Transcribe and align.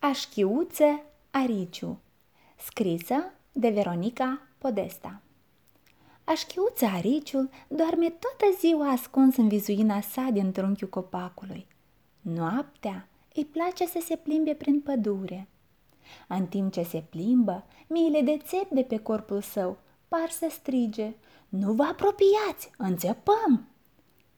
Așchiuță 0.00 1.02
Ariciu 1.30 1.98
Scrisă 2.56 3.32
de 3.52 3.68
Veronica 3.68 4.42
Podesta 4.58 5.20
Așchiuță 6.24 6.84
Ariciul 6.84 7.50
doarme 7.68 8.08
toată 8.08 8.56
ziua 8.58 8.90
ascuns 8.90 9.36
în 9.36 9.48
vizuina 9.48 10.00
sa 10.00 10.28
din 10.32 10.52
trunchiul 10.52 10.88
copacului. 10.88 11.66
Noaptea 12.20 13.08
îi 13.34 13.44
place 13.44 13.86
să 13.86 14.00
se 14.04 14.16
plimbe 14.16 14.54
prin 14.54 14.80
pădure. 14.80 15.48
În 16.28 16.46
timp 16.46 16.72
ce 16.72 16.82
se 16.82 17.04
plimbă, 17.10 17.64
miile 17.86 18.20
de 18.20 18.38
țep 18.44 18.70
de 18.70 18.82
pe 18.82 18.98
corpul 18.98 19.40
său 19.40 19.78
par 20.08 20.30
să 20.30 20.46
strige 20.50 21.12
Nu 21.48 21.72
vă 21.72 21.82
apropiați, 21.82 22.70
înțepăm! 22.76 23.68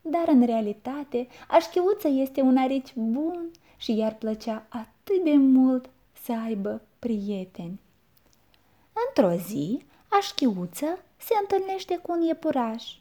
Dar 0.02 0.28
în 0.28 0.46
realitate, 0.46 1.28
așchiuță 1.48 2.08
este 2.08 2.40
un 2.40 2.56
arici 2.56 2.94
bun 2.94 3.50
și 3.76 3.96
i-ar 3.96 4.14
plăcea 4.14 4.66
atât 4.68 4.99
de 5.24 5.36
mult 5.36 5.90
să 6.12 6.32
aibă 6.32 6.82
prieteni. 6.98 7.80
Într-o 9.06 9.34
zi, 9.36 9.84
așchiuță 10.08 10.98
se 11.16 11.34
întâlnește 11.40 11.96
cu 11.96 12.12
un 12.12 12.22
iepuraș. 12.22 12.96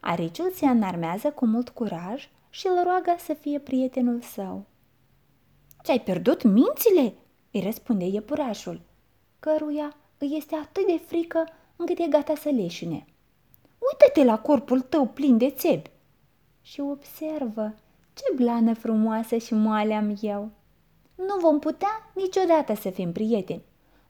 Ariciul 0.00 0.50
se 0.50 0.66
înarmează 0.66 1.30
cu 1.30 1.46
mult 1.46 1.68
curaj 1.68 2.28
și 2.50 2.66
îl 2.66 2.82
roagă 2.84 3.14
să 3.18 3.34
fie 3.34 3.58
prietenul 3.58 4.20
său. 4.20 4.64
Ți-ai 5.82 6.00
pierdut 6.00 6.42
mințile?" 6.42 7.14
îi 7.52 7.60
răspunde 7.60 8.04
iepurașul, 8.04 8.80
căruia 9.38 9.96
îi 10.18 10.34
este 10.36 10.54
atât 10.54 10.86
de 10.86 11.00
frică 11.06 11.48
încât 11.76 11.98
e 11.98 12.06
gata 12.06 12.34
să 12.34 12.48
leșine. 12.48 13.06
Uită-te 13.90 14.24
la 14.24 14.38
corpul 14.38 14.80
tău 14.80 15.06
plin 15.06 15.38
de 15.38 15.50
țebi 15.50 15.90
și 16.62 16.80
observă 16.80 17.74
ce 18.14 18.34
blană 18.34 18.74
frumoasă 18.74 19.36
și 19.36 19.54
moale 19.54 19.94
am 19.94 20.16
eu. 20.20 20.50
Nu 21.26 21.38
vom 21.40 21.58
putea 21.58 22.10
niciodată 22.14 22.74
să 22.74 22.90
fim 22.90 23.12
prieteni. 23.12 23.62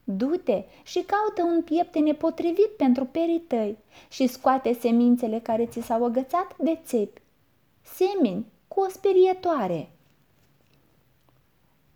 Du-te 0.04 0.64
și 0.82 1.00
caută 1.00 1.42
un 1.54 1.62
piept 1.62 1.98
nepotrivit 1.98 2.70
pentru 2.76 3.04
perii 3.04 3.40
tăi 3.40 3.78
și 4.08 4.26
scoate 4.26 4.72
semințele 4.72 5.40
care 5.40 5.66
ți 5.66 5.80
s-au 5.80 6.04
agățat 6.04 6.56
de 6.58 6.78
țepi. 6.84 7.20
Semeni 7.82 8.46
cu 8.68 8.80
o 8.80 8.88
sperietoare. 8.88 9.90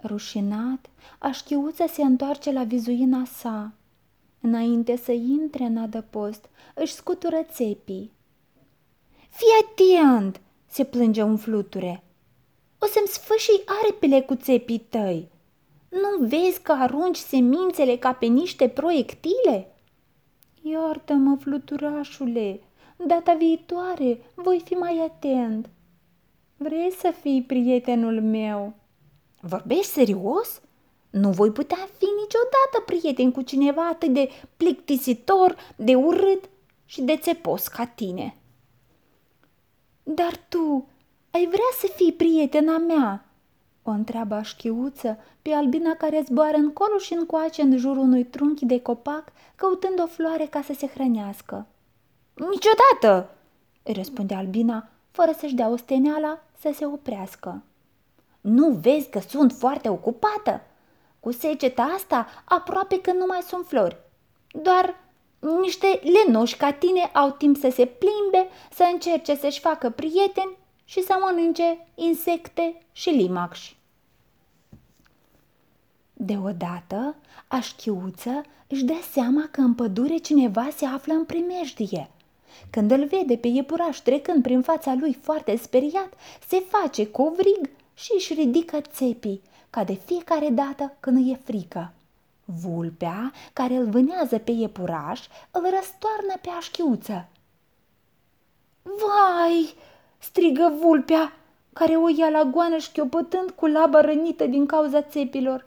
Rușinat, 0.02 0.90
așchiuță 1.18 1.84
se 1.86 2.02
întoarce 2.02 2.52
la 2.52 2.64
vizuina 2.64 3.24
sa. 3.24 3.72
Înainte 4.40 4.96
să 4.96 5.12
intre 5.12 5.64
în 5.64 5.76
adăpost, 5.76 6.48
își 6.74 6.92
scutură 6.92 7.42
țepii. 7.42 8.12
Fii 9.28 9.46
atent!" 9.62 10.40
se 10.66 10.84
plânge 10.84 11.22
un 11.22 11.36
fluture. 11.36 12.03
O 12.84 12.86
să-mi 12.86 13.06
sfâșii 13.08 13.62
aripile 13.66 14.20
cu 14.20 14.34
țepii 14.34 14.78
tăi. 14.78 15.28
Nu 15.88 16.26
vezi 16.26 16.60
că 16.62 16.72
arunci 16.72 17.16
semințele 17.16 17.96
ca 17.96 18.12
pe 18.12 18.26
niște 18.26 18.68
proiectile? 18.68 19.74
Iartă-mă, 20.62 21.36
fluturașule, 21.40 22.60
data 22.96 23.34
viitoare 23.34 24.18
voi 24.34 24.62
fi 24.64 24.72
mai 24.72 24.98
atent. 24.98 25.68
Vrei 26.56 26.92
să 26.98 27.14
fii 27.20 27.42
prietenul 27.42 28.22
meu? 28.22 28.74
Vorbești 29.40 29.92
serios? 29.92 30.60
Nu 31.10 31.30
voi 31.30 31.50
putea 31.50 31.88
fi 31.98 32.04
niciodată 32.04 32.82
prieten 32.86 33.32
cu 33.32 33.42
cineva 33.42 33.88
atât 33.88 34.12
de 34.12 34.30
plictisitor, 34.56 35.56
de 35.76 35.94
urât 35.94 36.48
și 36.84 37.02
de 37.02 37.16
țepos 37.16 37.68
ca 37.68 37.86
tine. 37.86 38.36
Dar 40.02 40.40
tu 40.48 40.88
ai 41.34 41.46
vrea 41.46 41.70
să 41.80 41.86
fii 41.96 42.12
prietena 42.12 42.78
mea?" 42.78 43.24
o 43.82 43.90
întreabă 43.90 44.34
așchiuță 44.34 45.18
pe 45.42 45.52
albina 45.52 45.94
care 45.94 46.22
zboară 46.26 46.56
încolo 46.56 46.98
și 46.98 47.12
încoace 47.12 47.62
în 47.62 47.76
jurul 47.76 48.02
unui 48.02 48.24
trunchi 48.24 48.64
de 48.64 48.80
copac, 48.80 49.32
căutând 49.54 50.00
o 50.00 50.06
floare 50.06 50.46
ca 50.46 50.62
să 50.62 50.72
se 50.72 50.86
hrănească. 50.86 51.66
Niciodată!" 52.34 53.30
îi 53.82 53.92
răspunde 53.92 54.34
albina, 54.34 54.88
fără 55.10 55.30
să-și 55.38 55.54
dea 55.54 55.68
osteneala 55.68 56.42
să 56.60 56.70
se 56.74 56.86
oprească. 56.86 57.62
Nu 58.40 58.68
vezi 58.68 59.10
că 59.10 59.18
sunt 59.18 59.52
foarte 59.52 59.88
ocupată? 59.88 60.60
Cu 61.20 61.32
seceta 61.32 61.82
asta 61.82 62.26
aproape 62.44 63.00
că 63.00 63.12
nu 63.12 63.24
mai 63.26 63.40
sunt 63.40 63.66
flori. 63.66 63.96
Doar 64.62 64.96
niște 65.60 66.00
lenoși 66.02 66.56
ca 66.56 66.72
tine 66.72 67.00
au 67.00 67.30
timp 67.30 67.56
să 67.56 67.68
se 67.70 67.86
plimbe, 67.86 68.48
să 68.70 68.88
încerce 68.92 69.34
să-și 69.34 69.60
facă 69.60 69.90
prieteni 69.90 70.56
și 70.84 71.02
să 71.02 71.16
mănânce 71.20 71.86
insecte 71.94 72.78
și 72.92 73.10
limaxi. 73.10 73.76
Deodată, 76.12 77.16
așchiuță 77.48 78.42
își 78.66 78.84
dă 78.84 78.94
seama 79.12 79.48
că 79.50 79.60
în 79.60 79.74
pădure 79.74 80.16
cineva 80.16 80.68
se 80.76 80.86
află 80.86 81.12
în 81.12 81.24
primejdie. 81.24 82.10
Când 82.70 82.90
îl 82.90 83.06
vede 83.06 83.36
pe 83.36 83.46
iepuraș 83.46 83.98
trecând 83.98 84.42
prin 84.42 84.62
fața 84.62 84.94
lui 84.94 85.18
foarte 85.22 85.56
speriat, 85.56 86.12
se 86.48 86.62
face 86.68 87.10
covrig 87.10 87.70
și 87.94 88.12
își 88.16 88.34
ridică 88.34 88.80
țepii, 88.80 89.42
ca 89.70 89.84
de 89.84 89.94
fiecare 89.94 90.48
dată 90.48 90.96
când 91.00 91.16
îi 91.16 91.30
e 91.32 91.40
frică. 91.44 91.92
Vulpea, 92.44 93.32
care 93.52 93.74
îl 93.74 93.90
vânează 93.90 94.38
pe 94.38 94.50
iepuraș, 94.50 95.20
îl 95.50 95.62
răstoarnă 95.62 96.34
pe 96.40 96.48
așchiuță. 96.58 97.28
Vai!" 98.82 99.74
Strigă 100.24 100.72
vulpea, 100.80 101.32
care 101.72 101.96
o 101.96 102.08
ia 102.08 102.28
la 102.28 102.44
goană 102.44 102.76
șchiopătând 102.76 103.50
cu 103.50 103.66
laba 103.66 104.00
rănită 104.00 104.46
din 104.46 104.66
cauza 104.66 105.02
țepilor. 105.02 105.66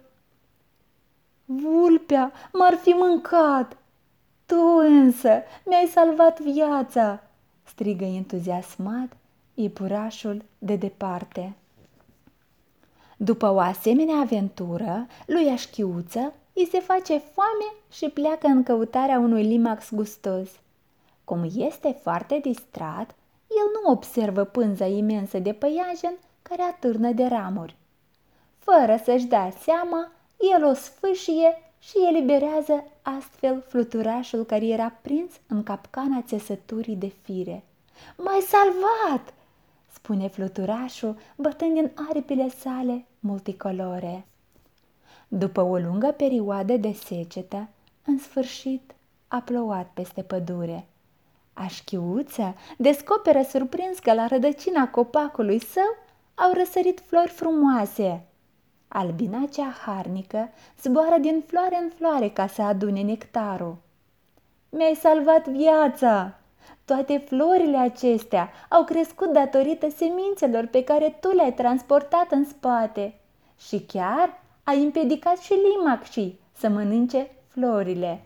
Vulpea 1.44 2.32
m-ar 2.52 2.74
fi 2.74 2.88
mâncat! 2.88 3.76
Tu 4.46 4.60
însă 4.78 5.42
mi-ai 5.64 5.86
salvat 5.92 6.40
viața!" 6.40 7.22
strigă 7.64 8.04
entuziasmat 8.04 9.16
iepurașul 9.54 10.42
de 10.58 10.76
departe. 10.76 11.54
După 13.16 13.50
o 13.50 13.58
asemenea 13.58 14.16
aventură, 14.16 15.06
lui 15.26 15.48
Așchiuță 15.48 16.32
îi 16.52 16.68
se 16.70 16.80
face 16.80 17.18
foame 17.18 17.74
și 17.92 18.08
pleacă 18.08 18.46
în 18.46 18.62
căutarea 18.62 19.18
unui 19.18 19.42
limax 19.42 19.92
gustos. 19.92 20.48
Cum 21.24 21.50
este 21.56 21.98
foarte 22.02 22.38
distrat, 22.42 23.10
el 23.10 23.17
nu 23.82 23.90
observă 23.90 24.44
pânza 24.44 24.86
imensă 24.86 25.38
de 25.38 25.52
păianjen 25.52 26.14
care 26.42 26.62
atârnă 26.62 27.10
de 27.10 27.24
ramuri. 27.24 27.76
Fără 28.58 29.00
să-și 29.04 29.26
dea 29.26 29.52
seama, 29.60 30.10
el 30.54 30.64
o 30.64 30.74
sfâșie 30.74 31.62
și 31.78 31.96
eliberează 32.08 32.84
astfel 33.02 33.64
fluturașul 33.68 34.44
care 34.44 34.66
era 34.66 34.92
prins 35.02 35.32
în 35.46 35.62
capcana 35.62 36.22
țesăturii 36.22 36.96
de 36.96 37.12
fire. 37.22 37.64
M-ai 38.16 38.40
salvat!" 38.40 39.34
spune 39.92 40.28
fluturașul, 40.28 41.16
bătând 41.36 41.76
în 41.76 41.90
aripile 42.08 42.48
sale 42.48 43.04
multicolore. 43.20 44.26
După 45.28 45.60
o 45.60 45.78
lungă 45.78 46.14
perioadă 46.16 46.76
de 46.76 46.92
secetă, 46.92 47.68
în 48.04 48.18
sfârșit 48.18 48.94
a 49.28 49.40
plouat 49.40 49.90
peste 49.94 50.22
pădure. 50.22 50.86
Așchiuță 51.64 52.54
descoperă 52.76 53.42
surprins 53.42 53.98
că 53.98 54.12
la 54.12 54.26
rădăcina 54.26 54.88
copacului 54.88 55.58
său 55.58 55.96
au 56.34 56.52
răsărit 56.52 57.02
flori 57.06 57.30
frumoase. 57.30 58.24
Albina 58.88 59.44
cea 59.52 59.74
harnică 59.84 60.50
zboară 60.82 61.16
din 61.20 61.42
floare 61.46 61.78
în 61.82 61.90
floare 61.96 62.28
ca 62.28 62.46
să 62.46 62.62
adune 62.62 63.02
nectarul. 63.02 63.76
Mi-ai 64.68 64.94
salvat 64.94 65.48
viața! 65.48 66.38
Toate 66.84 67.18
florile 67.26 67.76
acestea 67.76 68.50
au 68.68 68.84
crescut 68.84 69.32
datorită 69.32 69.90
semințelor 69.90 70.66
pe 70.66 70.84
care 70.84 71.16
tu 71.20 71.34
le-ai 71.34 71.52
transportat 71.52 72.30
în 72.30 72.44
spate 72.44 73.14
și 73.58 73.80
chiar 73.80 74.40
ai 74.64 74.82
împiedicat 74.82 75.38
și 75.38 75.52
limacșii 75.52 76.40
să 76.52 76.68
mănânce 76.68 77.30
florile. 77.48 78.22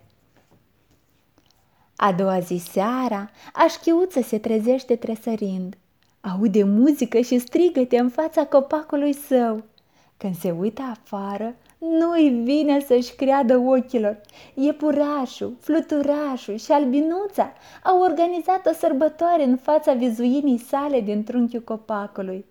A 2.04 2.12
doua 2.12 2.38
zi 2.38 2.62
seara, 2.70 3.30
așchiuță 3.52 4.20
se 4.20 4.38
trezește 4.38 4.96
tresărind. 4.96 5.76
Aude 6.20 6.64
muzică 6.64 7.20
și 7.20 7.38
strigăte 7.38 7.98
în 7.98 8.08
fața 8.08 8.46
copacului 8.46 9.12
său. 9.12 9.62
Când 10.16 10.36
se 10.36 10.50
uită 10.50 10.82
afară, 10.90 11.54
nu-i 11.78 12.42
vine 12.44 12.80
să-și 12.80 13.14
creadă 13.14 13.56
ochilor. 13.58 14.20
Iepurașul, 14.54 15.56
fluturașul 15.60 16.56
și 16.56 16.72
albinuța 16.72 17.52
au 17.82 18.00
organizat 18.00 18.66
o 18.66 18.72
sărbătoare 18.72 19.44
în 19.44 19.56
fața 19.56 19.92
vizuinii 19.92 20.58
sale 20.58 21.00
din 21.00 21.24
trunchiul 21.24 21.60
copacului. 21.60 22.46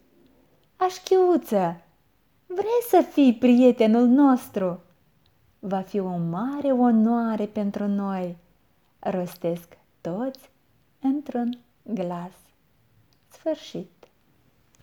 Așchiuță, 0.76 1.82
vrei 2.46 2.82
să 2.90 3.06
fii 3.12 3.34
prietenul 3.34 4.08
nostru? 4.08 4.80
Va 5.60 5.80
fi 5.80 6.00
o 6.00 6.18
mare 6.30 6.72
onoare 6.72 7.46
pentru 7.46 7.88
noi, 7.88 8.38
rostesc 9.02 9.78
toți 10.02 10.50
într-un 11.02 11.60
glas. 11.84 12.34
Sfârșit. 13.28 14.01